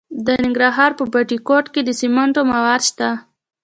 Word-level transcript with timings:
د 0.25 0.27
ننګرهار 0.43 0.91
په 0.99 1.03
بټي 1.13 1.37
کوټ 1.47 1.65
کې 1.73 1.81
د 1.83 1.89
سمنټو 1.99 2.41
مواد 2.51 2.81
شته. 2.89 3.09